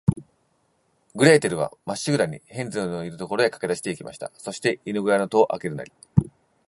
[1.13, 4.31] グレーテルは、まっしぐらに、ヘンゼルのいる所へかけだして行きました。
[4.35, 5.91] そして、犬ごやの戸をあけるなり、